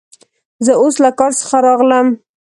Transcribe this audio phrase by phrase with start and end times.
[0.65, 2.07] زه اوس له کار څخه راغلم.